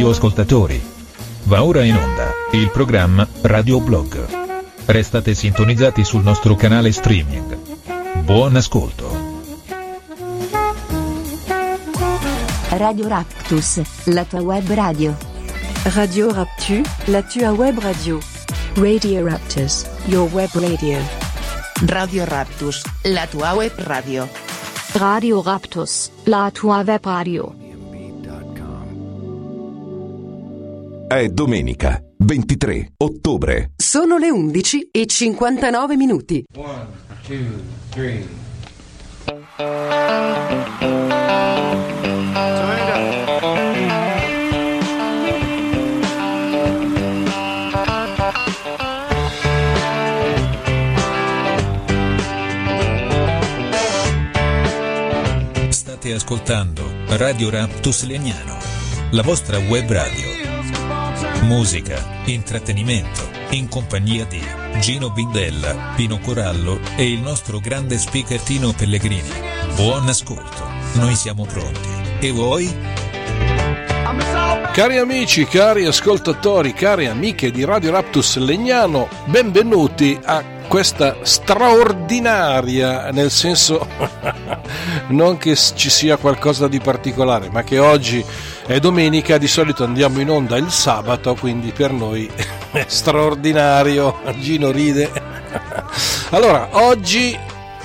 [0.00, 0.80] radioascoltatori.
[1.44, 4.26] Va ora in onda il programma Radio Blog.
[4.86, 7.58] Restate sintonizzati sul nostro canale streaming.
[8.22, 9.28] Buon ascolto.
[12.70, 15.14] Radio Raptus, la tua web radio.
[15.82, 18.18] Radio Raptu, la tua web radio.
[18.76, 20.98] Radio Raptus, your web radio.
[21.84, 24.26] Radio Raptus, la tua web radio.
[24.94, 27.59] Radio Raptus, la tua web radio.
[31.12, 33.72] È domenica, 23 ottobre.
[33.74, 36.44] Sono le 11 e 59 minuti.
[36.54, 36.86] One,
[37.26, 37.36] two,
[37.88, 38.24] three.
[55.70, 56.84] State ascoltando
[57.16, 58.58] Radio Raptus Legnano,
[59.10, 60.39] la vostra web radio.
[61.42, 64.42] Musica, intrattenimento, in compagnia di
[64.78, 69.30] Gino Bindella, Pino Corallo e il nostro grande speaker Tino Pellegrini.
[69.74, 71.88] Buon ascolto, noi siamo pronti.
[72.20, 72.76] E voi?
[74.72, 83.30] Cari amici, cari ascoltatori, cari amiche di Radio Raptus Legnano, benvenuti a questa straordinaria, nel
[83.30, 83.84] senso
[85.08, 88.24] non che ci sia qualcosa di particolare, ma che oggi
[88.70, 92.30] è domenica, di solito andiamo in onda il sabato, quindi per noi
[92.70, 94.20] è straordinario.
[94.38, 95.10] Gino ride.
[96.30, 97.36] Allora, oggi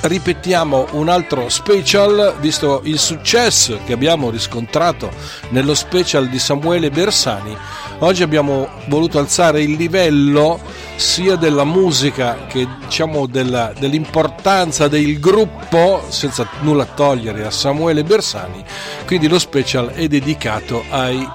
[0.02, 5.12] ripetiamo un altro special, visto il successo che abbiamo riscontrato
[5.50, 7.58] nello special di Samuele Bersani.
[8.00, 10.60] Oggi abbiamo voluto alzare il livello
[10.98, 18.64] sia della musica che diciamo della, dell'importanza del gruppo, senza nulla togliere a Samuele Bersani.
[19.06, 21.26] Quindi lo special è dedicato ai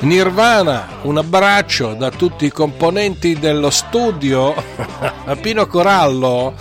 [0.00, 0.88] Nirvana.
[1.02, 4.54] Un abbraccio da tutti i componenti dello studio
[5.24, 6.54] a Pino Corallo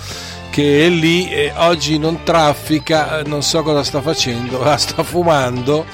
[0.51, 5.85] che è lì e oggi non traffica, non so cosa sta facendo, sta fumando.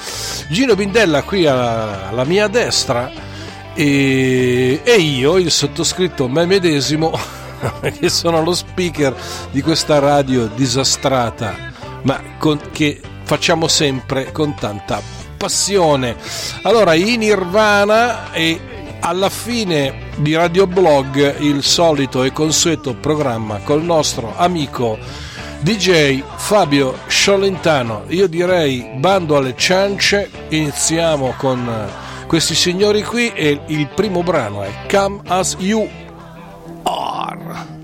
[0.50, 3.34] Gino Bindella qui alla, alla mia destra
[3.76, 7.12] e, e, io, il sottoscritto me medesimo,
[8.00, 9.14] che sono lo speaker
[9.50, 11.54] di questa radio disastrata,
[12.02, 15.02] ma con, che facciamo sempre con tanta
[15.36, 16.16] passione.
[16.62, 18.58] Allora, in Nirvana e
[19.00, 24.98] alla fine di Radio Blog il solito e consueto programma col nostro amico
[25.60, 28.04] DJ Fabio Sciolentano.
[28.08, 34.70] Io direi bando alle ciance, iniziamo con questi signori qui e il primo brano è
[34.90, 35.88] Come As You
[36.82, 37.74] Are.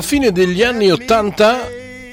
[0.00, 1.68] Alla fine degli anni 80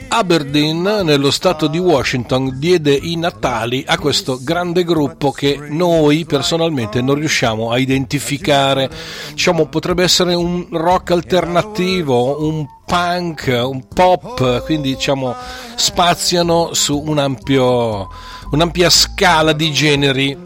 [0.10, 7.02] Aberdeen, nello stato di Washington, diede i natali a questo grande gruppo che noi personalmente
[7.02, 8.90] non riusciamo a identificare.
[9.32, 15.34] Diciamo, potrebbe essere un rock alternativo, un punk, un pop, quindi diciamo
[15.76, 18.10] spaziano su un ampio,
[18.52, 20.38] un'ampia scala di generi.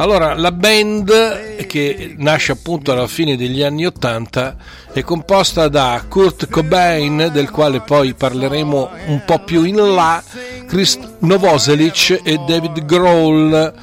[0.00, 4.54] Allora, la band che nasce appunto alla fine degli anni Ottanta
[4.92, 10.22] è composta da Kurt Cobain, del quale poi parleremo un po' più in là,
[10.68, 13.74] Chris Novoselic e David Grohl.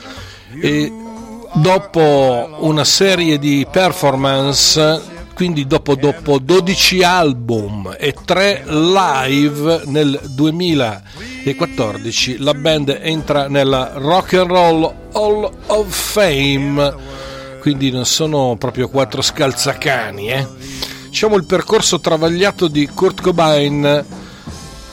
[0.62, 0.92] E
[1.56, 12.38] dopo una serie di performance quindi dopo, dopo 12 album e 3 live nel 2014
[12.40, 16.96] la band entra nella Rock and Roll Hall of Fame
[17.60, 20.48] quindi non sono proprio quattro scalzacani eh?
[21.10, 24.06] diciamo il percorso travagliato di Kurt Cobain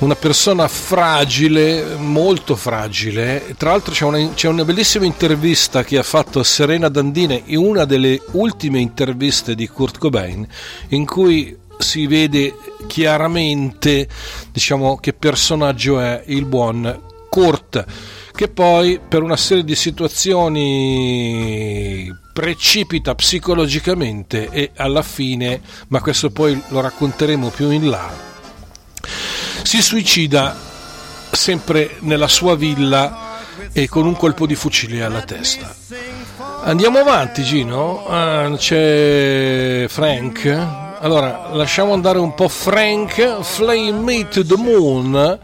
[0.03, 3.55] una persona fragile, molto fragile.
[3.57, 7.85] Tra l'altro c'è una, c'è una, bellissima intervista che ha fatto Serena Dandine, in una
[7.85, 10.45] delle ultime interviste di Kurt Cobain,
[10.89, 12.57] in cui si vede
[12.89, 14.09] chiaramente
[14.51, 17.85] diciamo, che personaggio è il buon Kurt,
[18.35, 20.53] che poi per una serie di situazioni
[22.33, 28.11] precipita psicologicamente e alla fine, ma questo poi lo racconteremo più in là,
[29.63, 30.57] si suicida
[31.31, 33.39] sempre nella sua villa
[33.73, 35.75] e con un colpo di fucile alla testa.
[36.65, 40.47] Andiamo avanti Gino, ah, c'è Frank.
[41.01, 45.39] Allora, lasciamo andare un po' Frank, Flame Me to the Moon.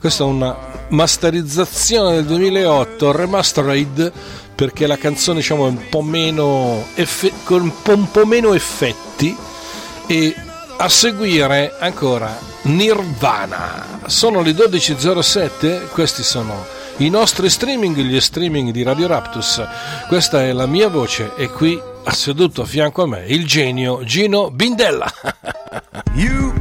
[0.00, 0.56] Questa è una
[0.88, 4.12] masterizzazione del 2008, remastered,
[4.54, 9.36] perché la canzone diciamo, è un po' meno, effe- con un po' meno effetti
[10.06, 10.34] e
[10.76, 14.00] a seguire ancora Nirvana.
[14.06, 16.64] Sono le 12.07, questi sono
[16.98, 19.62] i nostri streaming, gli streaming di Radio Raptus.
[20.08, 24.04] Questa è la mia voce e qui ha seduto a fianco a me il genio
[24.04, 25.10] Gino Bindella.
[26.14, 26.52] you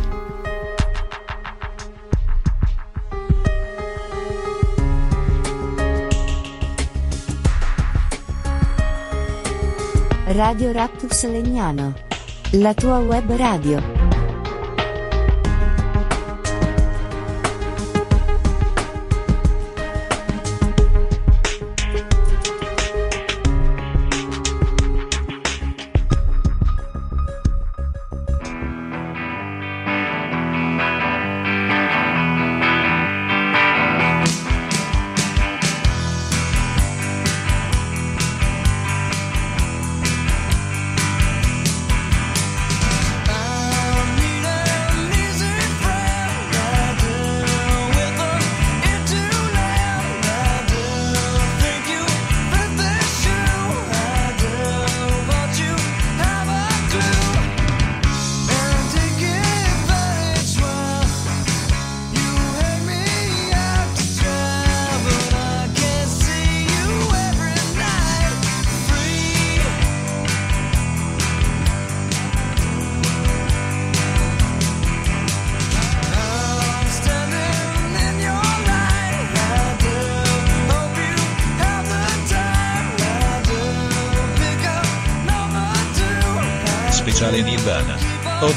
[10.33, 11.93] Radio Raptus Legnano.
[12.51, 14.00] La tua web radio.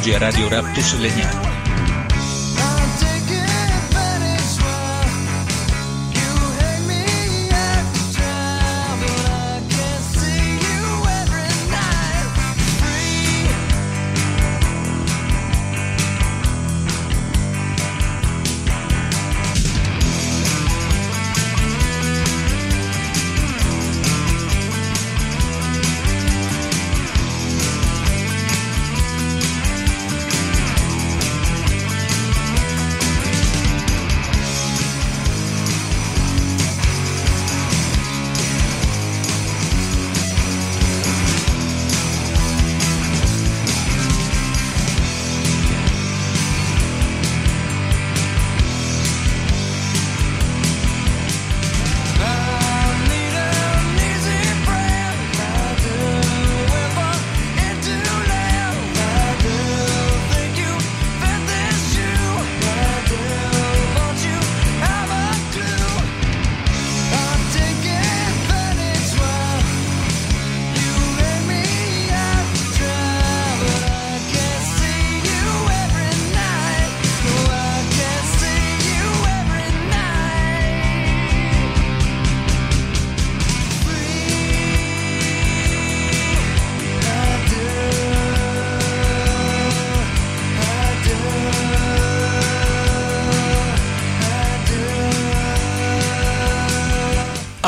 [0.04, 1.43] Oggi a Radio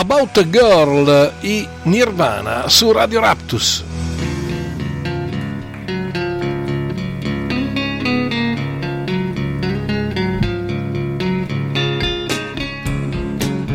[0.08, 3.82] About a Girl, i Nirvana su Radio Raptus.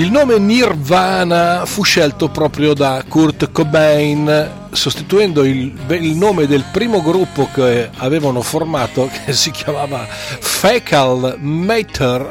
[0.08, 7.02] Il nome Nirvana fu scelto proprio da Kurt Cobain, sostituendo il, il, nome del primo
[7.02, 12.26] gruppo che avevano formato, che si chiamava Fecal Matter,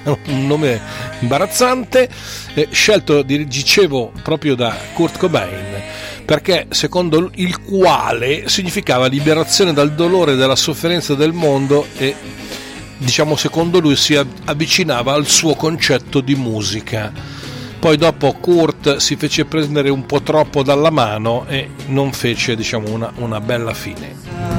[0.28, 0.80] un nome
[1.20, 2.08] imbarazzante,
[2.70, 5.80] scelto, dicevo, proprio da Kurt Cobain
[6.24, 12.14] perché secondo il quale significava liberazione dal dolore e dalla sofferenza del mondo e
[13.02, 17.12] diciamo secondo lui si avvicinava al suo concetto di musica.
[17.78, 22.88] Poi dopo Kurt si fece prendere un po' troppo dalla mano e non fece diciamo,
[22.88, 24.51] una, una bella fine.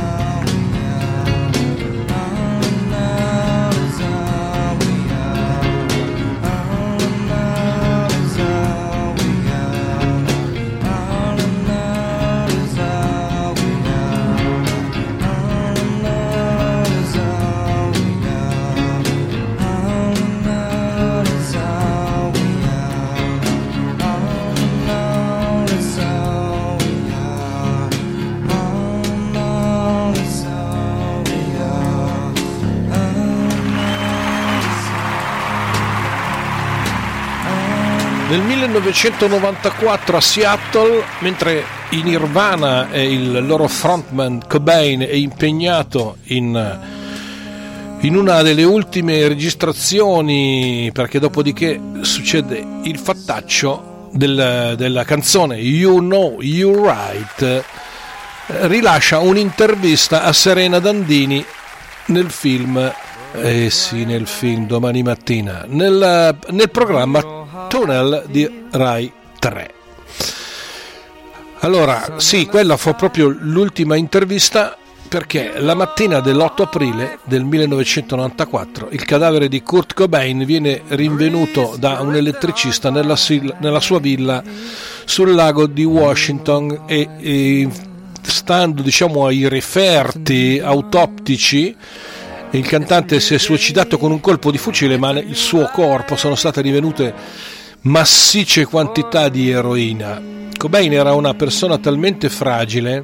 [39.03, 46.79] 1994 a Seattle, mentre i Nirvana il loro frontman Cobain è impegnato in,
[47.99, 56.39] in una delle ultime registrazioni, perché dopodiché succede il fattaccio del, della canzone You Know
[56.39, 57.61] You Right,
[58.45, 61.43] rilascia un'intervista a Serena Dandini
[62.05, 62.93] nel film
[63.35, 69.73] eh sì, nel film domani mattina, nel, nel programma Tunnel di Rai 3.
[71.59, 79.05] Allora, sì, quella fu proprio l'ultima intervista perché la mattina dell'8 aprile del 1994 il
[79.05, 83.15] cadavere di Kurt Cobain viene rinvenuto da un elettricista nella,
[83.59, 84.41] nella sua villa
[85.05, 87.69] sul lago di Washington e, e
[88.23, 91.75] stando diciamo ai referti autoptici
[92.53, 96.35] il cantante si è suicidato con un colpo di fucile, ma nel suo corpo sono
[96.35, 97.13] state rivenute
[97.81, 100.21] massicce quantità di eroina.
[100.55, 103.03] Cobain era una persona talmente fragile,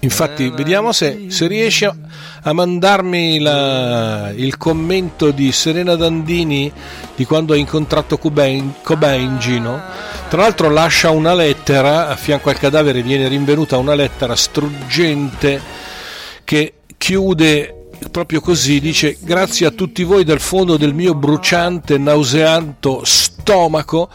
[0.00, 1.94] infatti vediamo se, se riesce a,
[2.42, 6.72] a mandarmi la, il commento di Serena Dandini
[7.14, 9.78] di quando ha incontrato Cobain, Cobain Gino.
[10.30, 15.60] Tra l'altro lascia una lettera, a fianco al cadavere viene rinvenuta una lettera struggente
[16.42, 17.74] che chiude
[18.10, 24.08] proprio così, dice grazie a tutti voi dal fondo del mio bruciante, nauseanto stomaco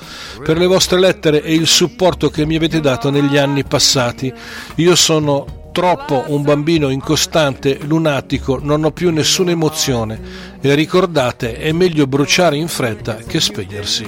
[0.43, 4.33] per le vostre lettere e il supporto che mi avete dato negli anni passati.
[4.75, 10.19] Io sono troppo un bambino incostante, lunatico, non ho più nessuna emozione
[10.61, 14.07] e ricordate, è meglio bruciare in fretta che spegnersi.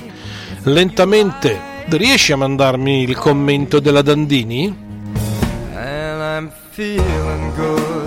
[0.68, 1.76] lentamente.
[1.90, 4.86] Riesci a mandarmi il commento della Dandini?
[5.74, 8.07] And I'm feeling good.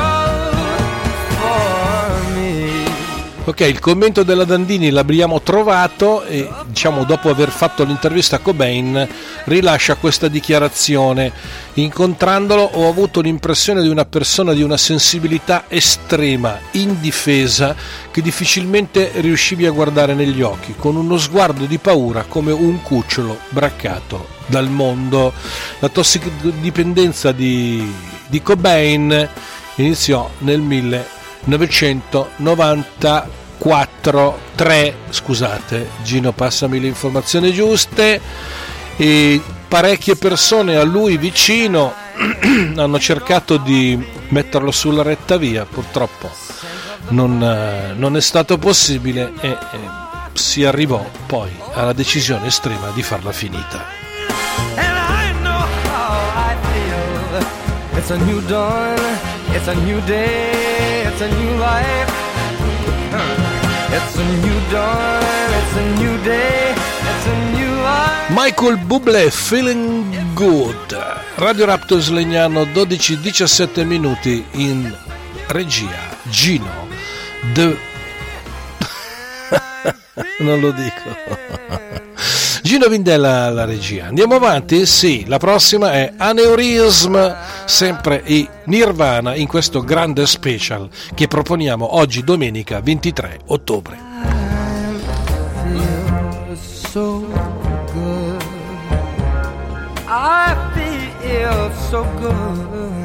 [3.43, 9.07] Ok, il commento della Dandini l'abbiamo trovato e diciamo dopo aver fatto l'intervista a Cobain
[9.45, 11.31] rilascia questa dichiarazione.
[11.73, 17.75] Incontrandolo ho avuto l'impressione di una persona di una sensibilità estrema, indifesa,
[18.11, 23.39] che difficilmente riuscivi a guardare negli occhi, con uno sguardo di paura come un cucciolo
[23.49, 25.33] braccato dal mondo.
[25.79, 27.91] La tossicodipendenza di,
[28.27, 29.29] di Cobain
[29.77, 30.61] iniziò nel
[31.43, 38.21] 1994 3 scusate Gino passami le informazioni giuste.
[38.97, 41.93] E parecchie persone a lui vicino
[42.75, 45.65] hanno cercato di metterlo sulla retta via.
[45.65, 46.29] Purtroppo
[47.09, 49.57] non, eh, non è stato possibile e, e
[50.33, 53.99] si arrivò poi alla decisione estrema di farla finita.
[57.93, 58.97] It's a new dawn,
[59.53, 60.60] it's a new day,
[61.11, 62.11] it's a new life.
[63.91, 65.23] It's a new dawn,
[65.59, 68.29] it's a new day, it's a new life.
[68.31, 70.95] Michael Bublé Feeling Good.
[71.37, 74.95] Radio Raptors Legnano 12-17 minuti in
[75.47, 76.09] regia.
[76.29, 76.87] Gino
[77.53, 77.77] The
[80.39, 81.09] non lo dico
[82.71, 84.85] Gino Vindella alla regia andiamo avanti?
[84.85, 87.17] sì la prossima è Aneurism
[87.65, 93.97] sempre i Nirvana in questo grande special che proponiamo oggi domenica 23 ottobre
[95.65, 97.19] feel so
[97.91, 98.41] good.
[100.07, 103.00] I feel so good.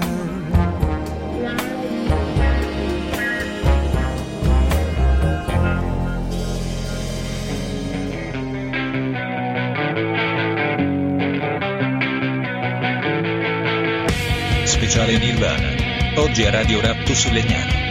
[14.97, 15.75] Speciale Nirvana.
[16.17, 17.86] Oggi a Radio Raptus Legnano.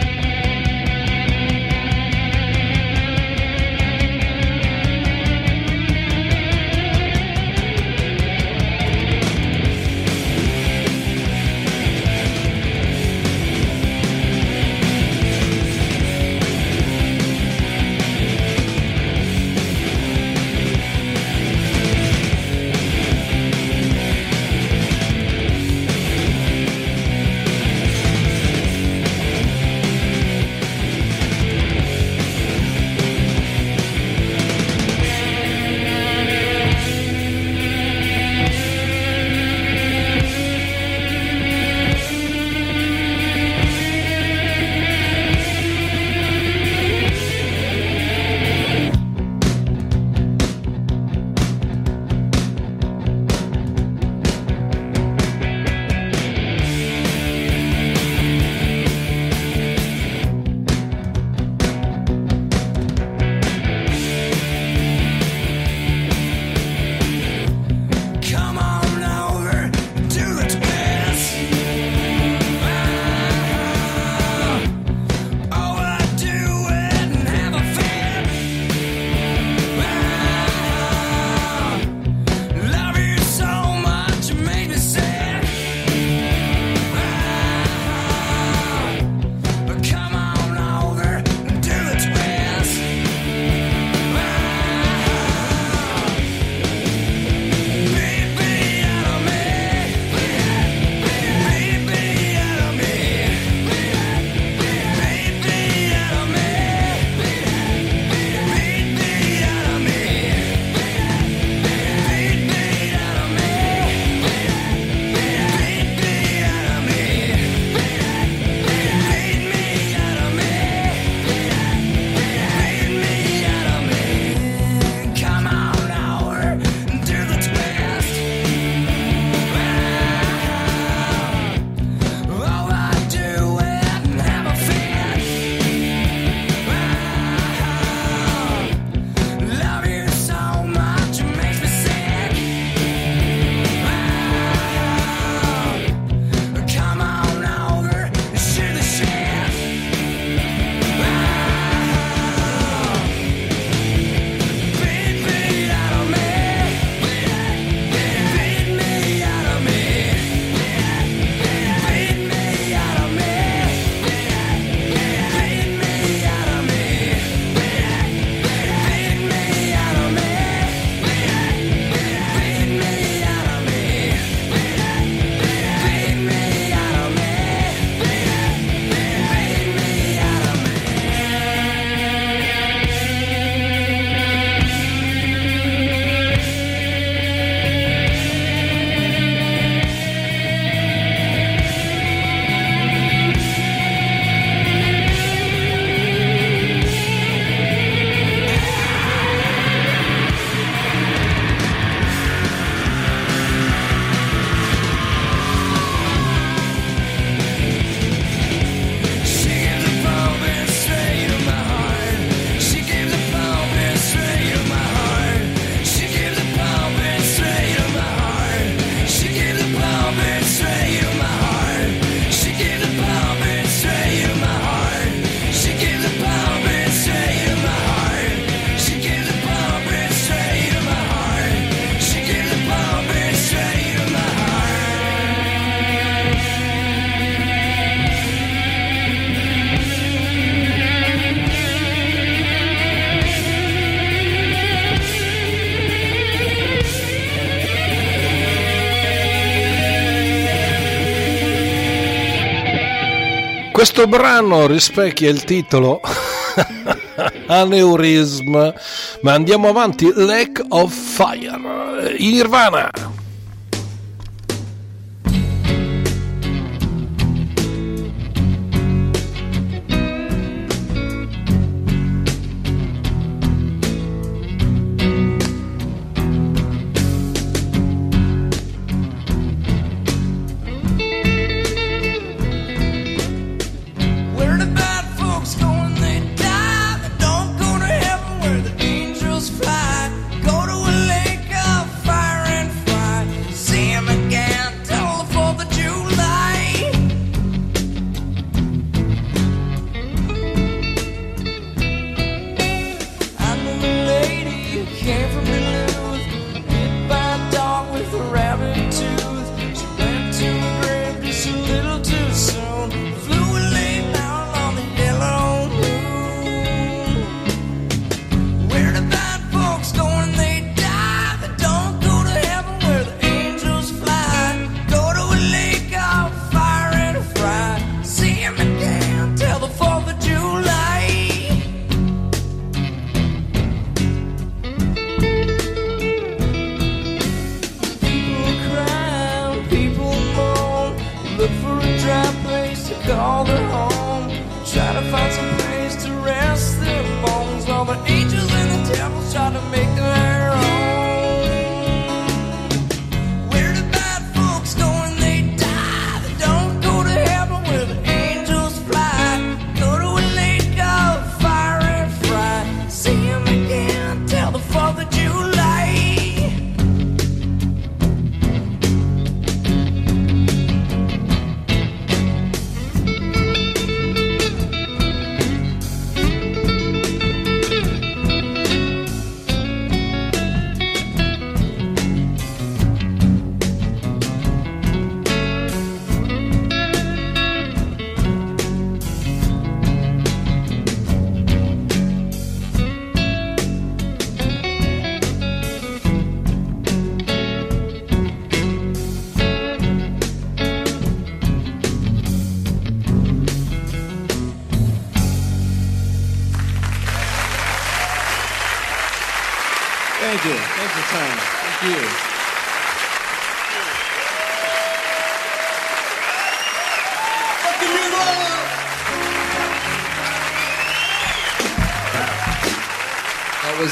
[253.88, 256.00] Questo brano rispecchia il titolo
[257.46, 258.72] Aneurism,
[259.20, 262.90] ma andiamo avanti, Lack of Fire, Nirvana.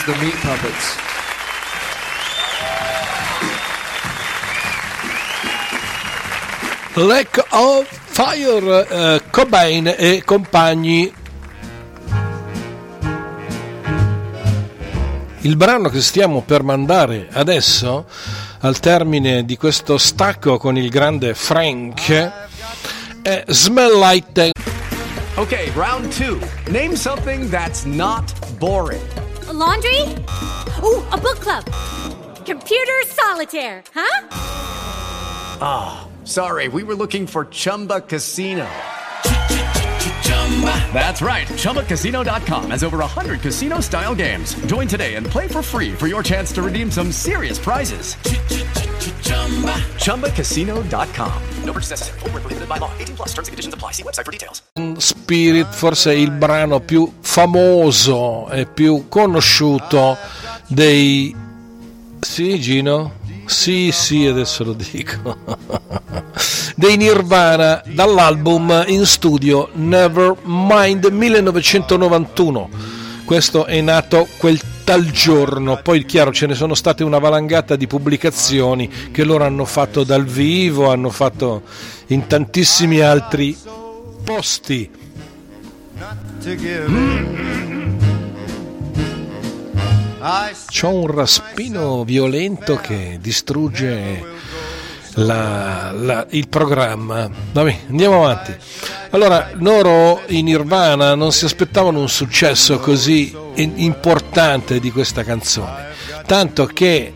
[0.06, 0.96] The Meat Puppets.
[6.96, 11.12] Lack of Fire, eh, Cobain e compagni.
[15.40, 18.06] Il brano che stiamo per mandare adesso,
[18.60, 22.32] al termine di questo stacco con il grande Frank,
[23.22, 24.52] è Smell Like
[25.36, 26.38] Okay, round two.
[26.70, 29.02] Name something that's not boring.
[29.54, 30.00] A laundry?
[30.82, 31.64] Ooh, a book club.
[32.44, 34.28] Computer solitaire, huh?
[35.60, 38.66] Ah, sorry, we were looking for Chumba Casino.
[40.92, 41.48] That's right.
[41.48, 44.54] ChumbaCasino.com has over 100 casino style games.
[44.66, 48.14] Join today and play for free for your chance to redeem some serious prizes.
[49.98, 51.42] ChumbaCasino.com.
[51.64, 52.20] No purchase necessary.
[52.20, 52.90] Where prohibited by law.
[52.98, 53.92] 18 plus terms and conditions apply.
[53.92, 54.62] See website for details.
[54.98, 60.16] Spirit, forse il brano più famoso e più conosciuto
[60.68, 61.34] dei...
[62.20, 63.12] Sì, Gino?
[63.46, 65.36] Sì, sì, adesso lo dico.
[66.76, 72.68] dei Nirvana dall'album in studio Nevermind 1991.
[73.24, 77.86] Questo è nato quel tal giorno, poi chiaro ce ne sono state una valangata di
[77.86, 81.62] pubblicazioni che loro hanno fatto dal vivo, hanno fatto
[82.08, 83.56] in tantissimi altri
[84.24, 84.90] posti.
[90.72, 94.24] C'ho un raspino violento che distrugge
[95.16, 97.28] la- la- il programma.
[97.52, 98.54] Vabbè, andiamo avanti.
[99.10, 105.88] Allora, loro in Nirvana non si aspettavano un successo così importante di questa canzone,
[106.24, 107.12] tanto che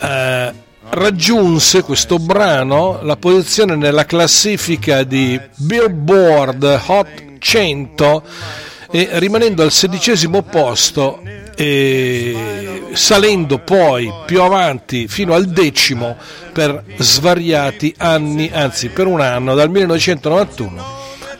[0.00, 0.52] eh,
[0.90, 7.08] raggiunse questo brano la posizione nella classifica di Billboard Hot
[7.40, 8.22] 100
[8.90, 11.20] e rimanendo al sedicesimo posto
[11.60, 16.16] e salendo poi più avanti fino al decimo
[16.52, 20.84] per svariati anni, anzi per un anno, dal 1991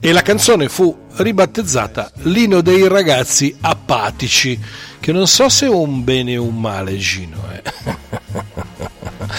[0.00, 4.58] e la canzone fu ribattezzata Lino dei ragazzi apatici,
[5.00, 7.42] che non so se è un bene o un male Gino.
[7.52, 7.62] Eh.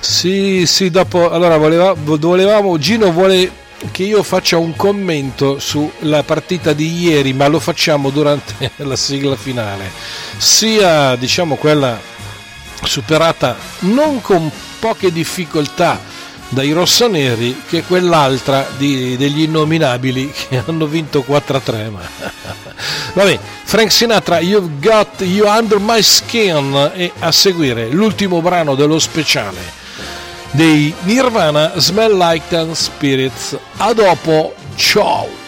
[0.00, 6.72] sì, sì, dopo, allora voleva, volevamo, Gino vuole che io faccia un commento sulla partita
[6.72, 9.90] di ieri, ma lo facciamo durante la sigla finale,
[10.36, 11.98] sia diciamo quella
[12.84, 16.00] superata non con poche difficoltà
[16.50, 22.00] dai rossoneri che quell'altra di, degli innominabili che hanno vinto 4-3 ma...
[23.14, 28.98] vabbè Frank Sinatra You've Got You Under My Skin e a seguire l'ultimo brano dello
[28.98, 29.76] speciale
[30.52, 35.47] dei Nirvana Smell Like Teen Spirits a dopo ciao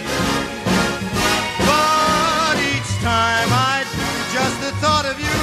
[4.71, 5.39] The thought of you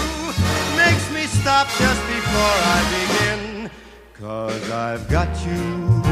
[0.77, 3.71] makes me stop just before I begin.
[4.15, 6.03] Cause I've got you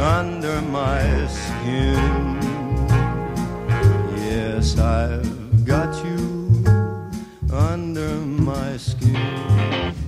[0.00, 2.38] under my skin.
[4.16, 6.64] Yes, I've got you
[7.52, 10.03] under my skin.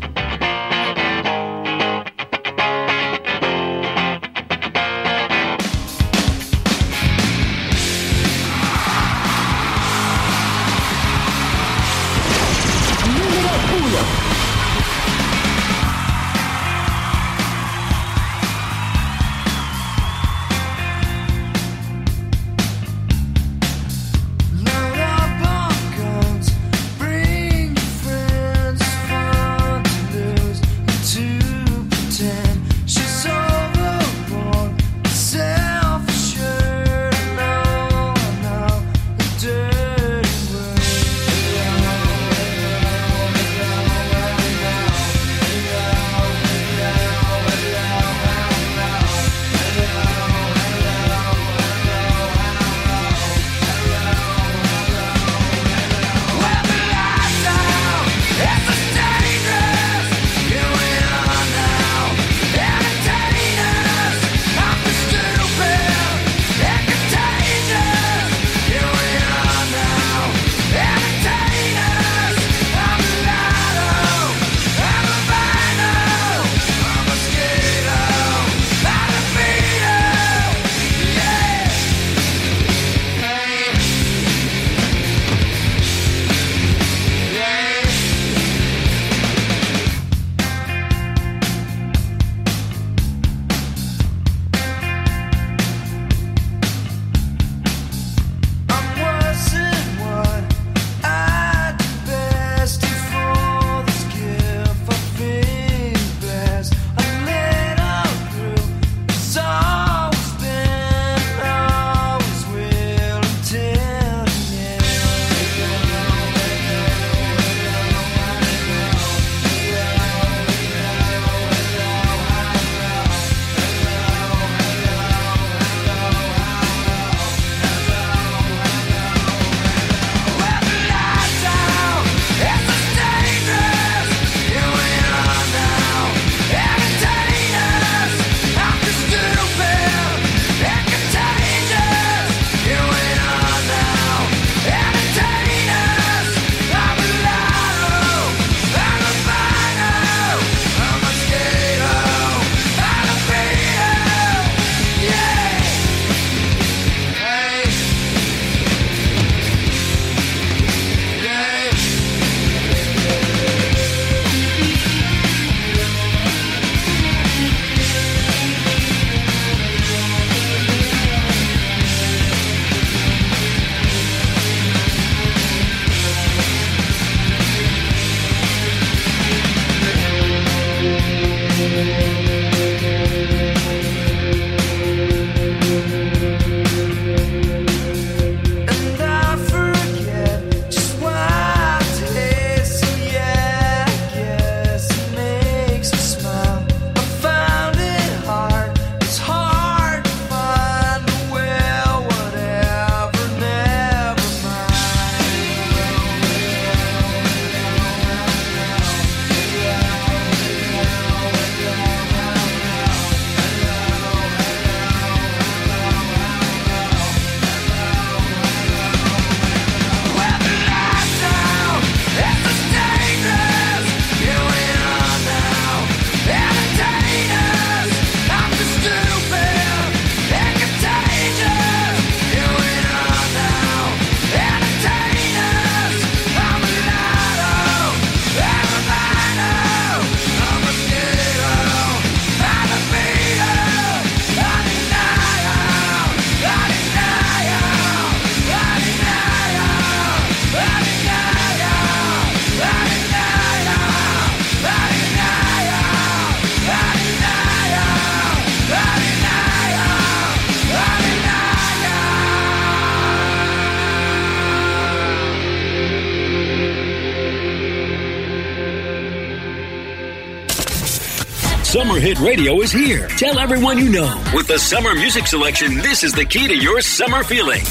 [272.67, 273.07] Is here.
[273.17, 274.11] Tell everyone you know.
[274.35, 277.63] With the summer music selection, this is the key to your summer feeling.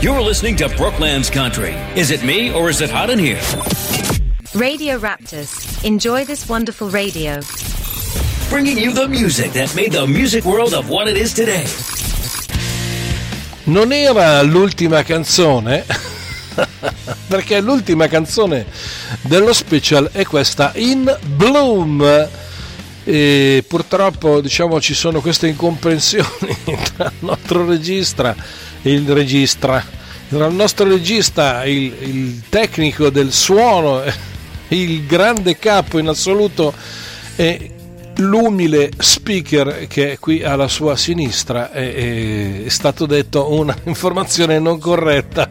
[0.00, 1.74] You're listening to Brooklands Country.
[1.94, 3.40] Is it me or is it hot in here?
[4.54, 5.84] Radio Raptors.
[5.84, 7.40] Enjoy this wonderful radio.
[8.48, 11.66] Bringing you the music that made the music world of what it is today.
[13.66, 15.84] Non era l'ultima canzone,
[17.28, 18.64] perché l'ultima canzone
[19.22, 22.44] dello special è questa In Bloom.
[23.08, 26.56] E purtroppo diciamo ci sono queste incomprensioni
[26.96, 28.34] tra il nostro regista
[28.82, 29.84] e il regista,
[30.28, 34.02] tra il nostro regista, il, il tecnico del suono,
[34.68, 36.74] il grande capo in assoluto
[37.36, 37.70] e
[38.16, 41.70] l'umile speaker che è qui alla sua sinistra.
[41.70, 45.48] È, è stato detto una informazione non corretta.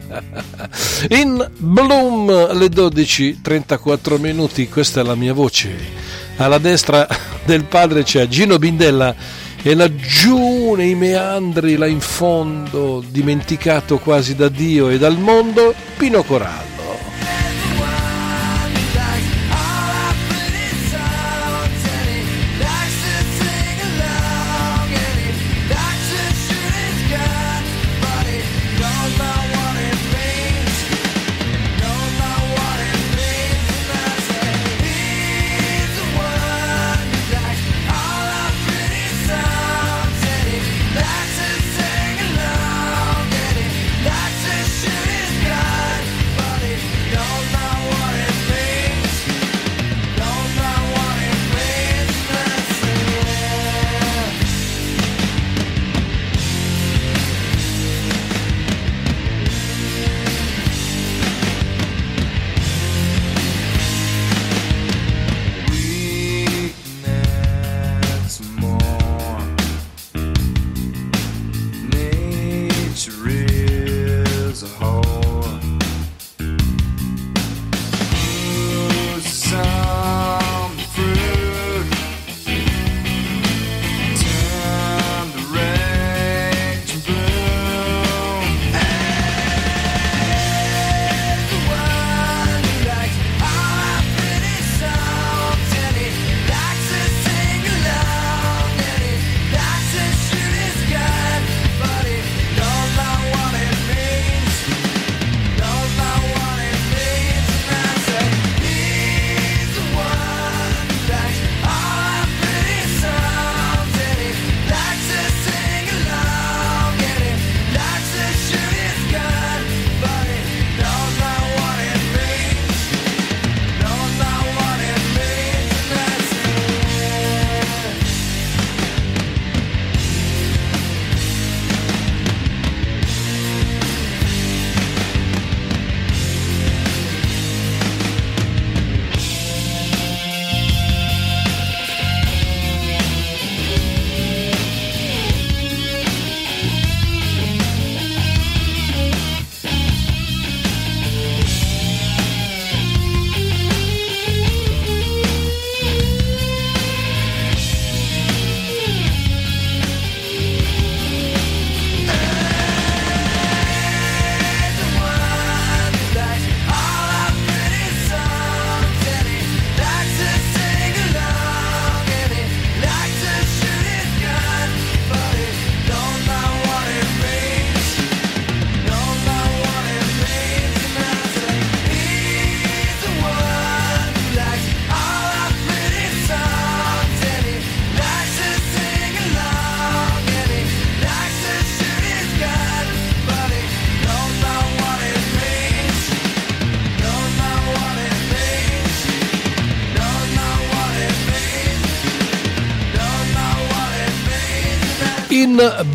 [1.08, 7.06] In Bloom alle 12.34 minuti questa è la mia voce alla destra
[7.44, 9.14] del padre c'è Gino Bindella
[9.62, 16.22] e laggiù nei meandri là in fondo dimenticato quasi da Dio e dal mondo Pino
[16.22, 16.75] Corallo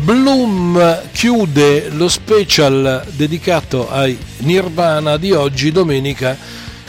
[0.02, 6.36] Bloom chiude lo special dedicato ai Nirvana di oggi, domenica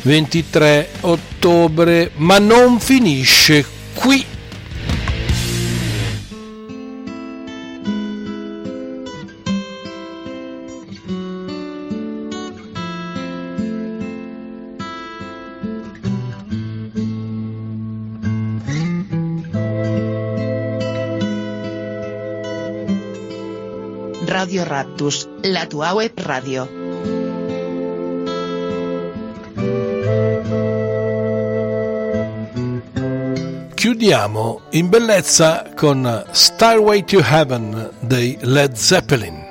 [0.01, 4.32] 23 ottobre, ma non finisce qui.
[24.83, 26.67] Cactus, la tua web radio.
[33.73, 39.42] Chiudiamo in bellezza con Starway to Heaven dei Led Zeppelin.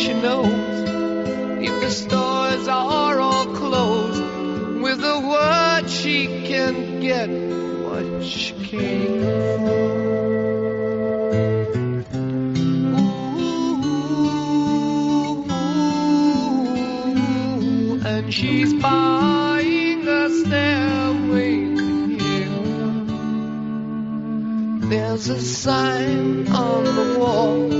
[0.00, 0.88] she knows
[1.62, 4.22] if the stores are all closed.
[4.80, 9.90] With a word, she can get what she came for.
[18.02, 23.18] and she's buying a stairway to heaven.
[24.88, 27.79] There's a sign on the wall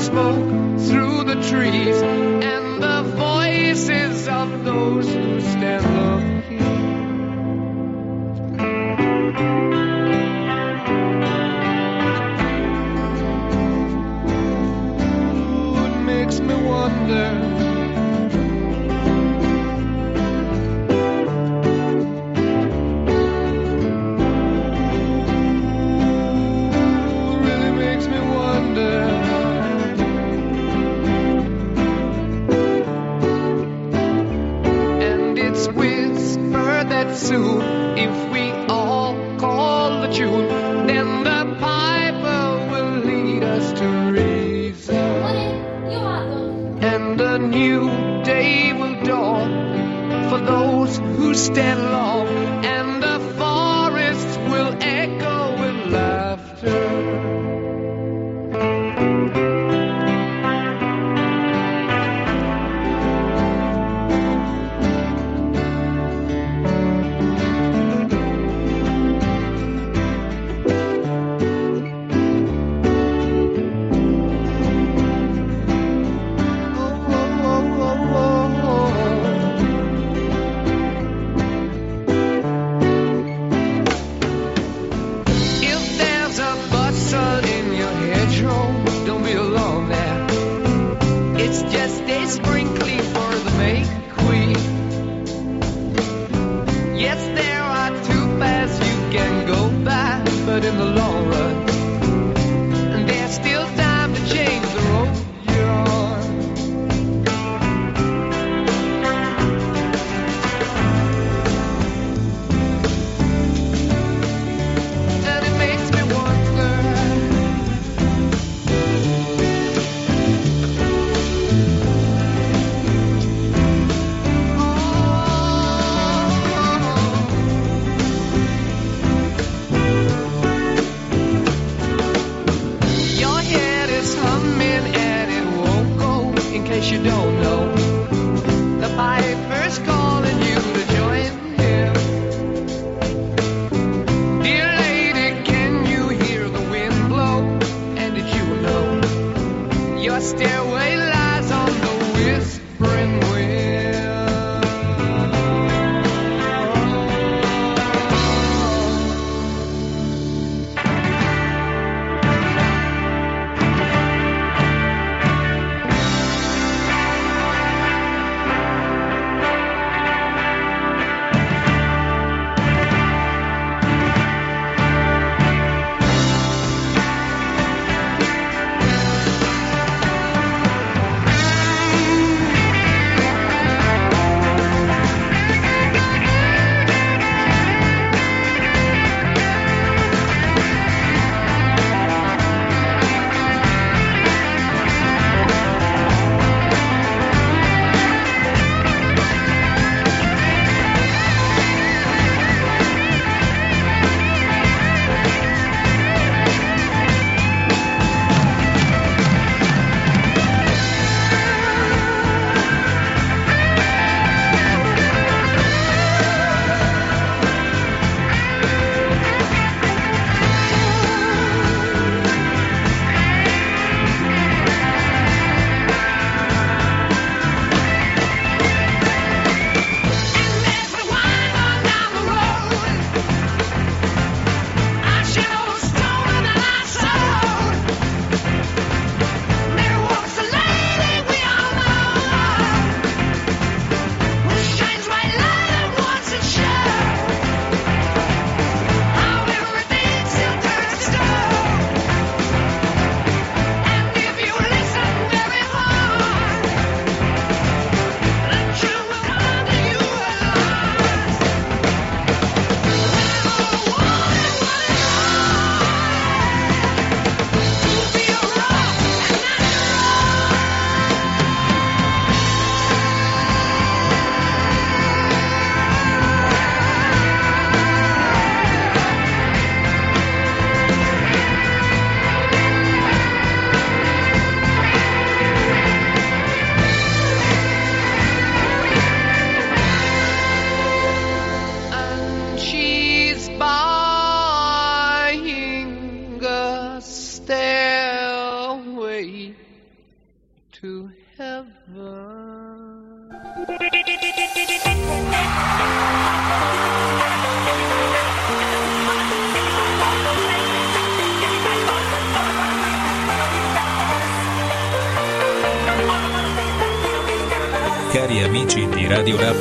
[0.00, 6.09] smoke through the trees and the voices of those who stand alone.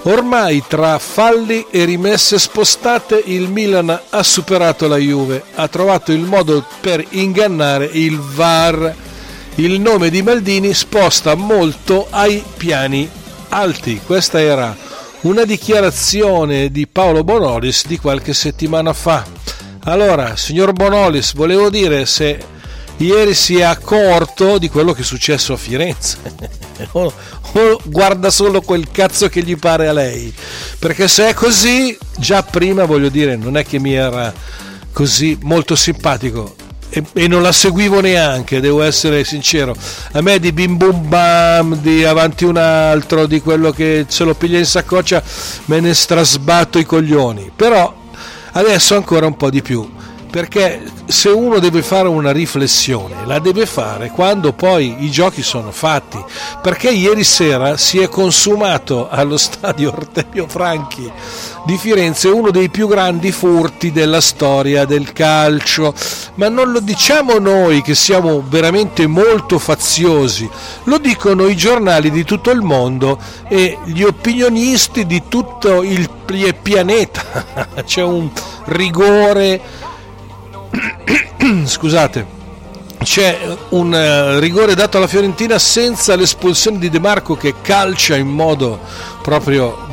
[0.08, 6.20] Ormai tra falli e rimesse spostate il Milan ha superato la Juve, ha trovato il
[6.20, 8.94] modo per ingannare il VAR.
[9.56, 13.10] Il nome di Maldini sposta molto ai piani
[13.48, 14.00] alti.
[14.06, 14.76] Questa era
[15.22, 19.24] una dichiarazione di Paolo Bonolis di qualche settimana fa.
[19.86, 22.38] Allora, signor Bonolis, volevo dire se
[22.98, 27.12] ieri si è accorto di quello che è successo a Firenze o,
[27.52, 30.32] o, guarda solo quel cazzo che gli pare a lei.
[30.78, 34.32] Perché se è così già prima voglio dire non è che mi era
[34.92, 36.54] così molto simpatico.
[36.88, 39.74] E, non la seguivo neanche devo essere sincero.
[40.12, 44.34] A me di bim bum bam di avanti un altro di quello che se lo
[44.34, 45.22] piglia in saccoccia
[45.66, 47.50] me ne strasbatto i coglioni.
[47.54, 47.94] Però
[48.52, 49.86] adesso ancora un po' di più
[50.36, 55.70] perché se uno deve fare una riflessione la deve fare quando poi i giochi sono
[55.70, 56.22] fatti.
[56.60, 61.10] Perché ieri sera si è consumato allo stadio Ortevio Franchi
[61.64, 65.94] di Firenze uno dei più grandi furti della storia del calcio.
[66.34, 70.46] Ma non lo diciamo noi che siamo veramente molto faziosi
[70.84, 73.18] lo dicono i giornali di tutto il mondo
[73.48, 76.10] e gli opinionisti di tutto il
[76.60, 77.68] pianeta.
[77.86, 78.28] C'è un
[78.66, 79.86] rigore
[81.64, 82.34] scusate
[83.06, 83.38] c'è
[83.68, 88.80] un uh, rigore dato alla Fiorentina senza l'espulsione di De Marco che calcia in modo
[89.22, 89.86] proprio,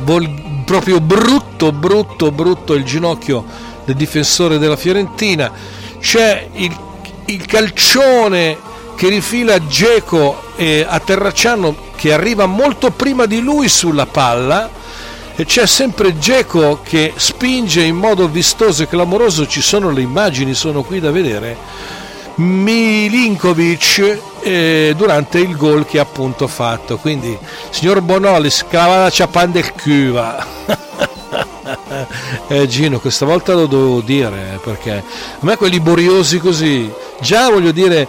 [0.64, 3.44] proprio brutto, brutto, brutto il ginocchio
[3.84, 5.52] del difensore della Fiorentina.
[6.00, 6.76] C'è il,
[7.26, 8.58] il calcione
[8.96, 14.68] che rifila Geco eh, a Terracciano che arriva molto prima di lui sulla palla
[15.36, 20.54] e c'è sempre Geco che spinge in modo vistoso e clamoroso, ci sono le immagini,
[20.54, 21.56] sono qui da vedere,
[22.36, 26.98] Milinkovic eh, durante il gol che ha appunto fatto.
[26.98, 27.36] Quindi,
[27.70, 30.46] signor Bonoli, scava la ciapan del cuva.
[32.48, 35.02] eh, Gino, questa volta lo devo dire perché a
[35.40, 38.08] me quelli boriosi così, già voglio dire,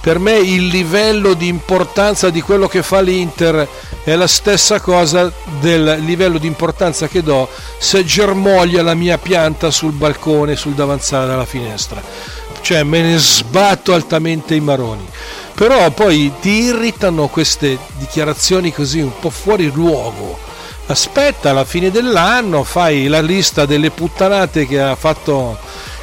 [0.00, 3.68] per me il livello di importanza di quello che fa l'Inter
[4.04, 7.48] è la stessa cosa del livello di importanza che do
[7.78, 12.00] se germoglia la mia pianta sul balcone, sul davanzale della finestra.
[12.60, 15.04] Cioè me ne sbatto altamente i maroni.
[15.54, 20.38] Però poi ti irritano queste dichiarazioni così un po' fuori luogo.
[20.86, 25.58] Aspetta, alla fine dell'anno fai la lista delle puttanate che ha fatto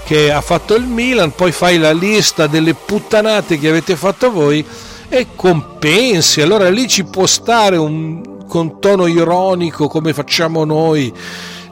[0.05, 4.65] che ha fatto il Milan, poi fai la lista delle puttanate che avete fatto voi
[5.09, 6.41] e compensi.
[6.41, 11.11] Allora lì ci può stare un con tono ironico come facciamo noi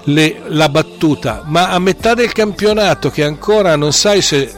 [0.06, 4.52] le, la battuta, ma a metà del campionato che ancora non sai se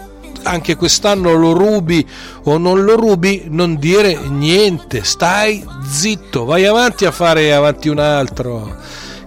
[0.43, 2.07] anche quest'anno lo rubi
[2.43, 7.99] o non lo rubi, non dire niente, stai zitto, vai avanti a fare avanti un
[7.99, 8.73] altro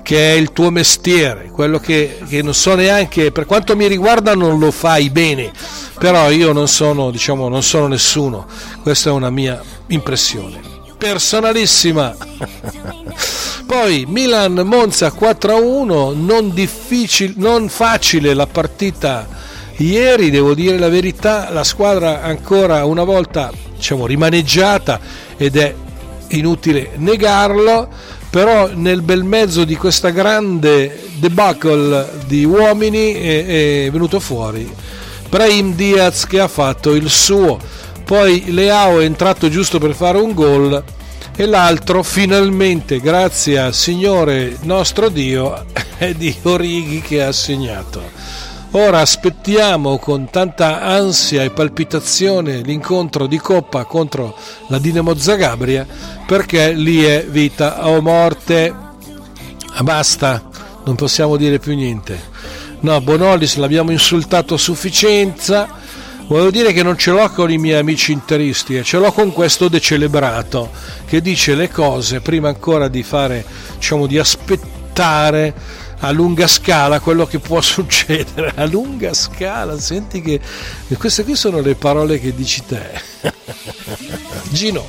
[0.07, 4.36] che è il tuo mestiere, quello che, che, non so neanche, per quanto mi riguarda
[4.36, 5.50] non lo fai bene,
[5.98, 8.46] però io non sono, diciamo, non sono nessuno,
[8.84, 10.61] questa è una mia impressione.
[10.96, 12.14] Personalissima.
[13.66, 19.26] Poi Milan Monza 4-1, non, difficile, non facile la partita
[19.78, 25.00] ieri, devo dire la verità, la squadra ancora una volta diciamo, rimaneggiata
[25.36, 25.74] ed è
[26.28, 27.88] inutile negarlo,
[28.31, 34.70] però nel bel mezzo di questa grande debacle di uomini è, è venuto fuori
[35.29, 37.59] Brahim Diaz che ha fatto il suo,
[38.05, 40.83] poi Leao è entrato giusto per fare un gol
[41.35, 45.66] e l'altro finalmente grazie al Signore nostro Dio
[45.99, 48.03] è di Orighi che ha segnato.
[48.79, 54.37] Ora aspettiamo con tanta ansia e palpitazione l'incontro di Coppa contro
[54.68, 55.87] la Dinamo Zagabria
[56.27, 58.74] perché lì è vita o morte.
[59.81, 60.47] Basta,
[60.85, 62.20] non possiamo dire più niente.
[62.81, 65.68] No, Bonolis l'abbiamo insultato a sufficienza
[66.27, 69.68] Volevo dire che non ce l'ho con i miei amici interisti, ce l'ho con questo
[69.68, 70.70] decelebrato
[71.07, 73.45] che dice le cose prima ancora di fare,
[73.77, 75.55] diciamo, di aspettare
[76.01, 78.53] a lunga scala quello che può succedere.
[78.57, 80.40] A lunga scala, senti che
[80.99, 82.82] queste qui sono le parole che dici te.
[84.51, 84.86] Gino,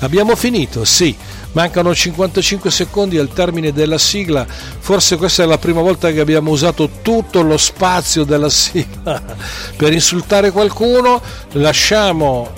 [0.00, 0.84] abbiamo finito?
[0.84, 1.16] Sì.
[1.52, 6.50] Mancano 55 secondi al termine della sigla, forse questa è la prima volta che abbiamo
[6.50, 9.20] usato tutto lo spazio della sigla
[9.74, 11.20] per insultare qualcuno,
[11.52, 12.52] lasciamo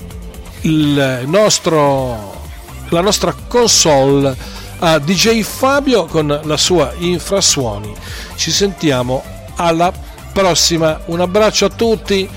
[0.63, 2.43] nostro,
[2.89, 4.37] la nostra console
[4.81, 7.95] a DJ Fabio con la sua infrasuoni.
[8.35, 9.23] Ci sentiamo
[9.57, 9.93] alla
[10.33, 12.29] prossima, un abbraccio a tutti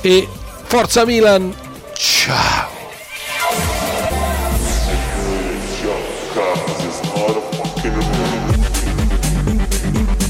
[0.00, 0.28] e
[0.64, 1.54] forza Milan,
[1.94, 2.80] ciao!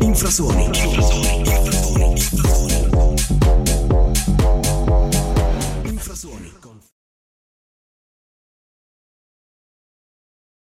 [0.00, 0.64] Infrasuoni.
[0.64, 1.39] Infrasuoni.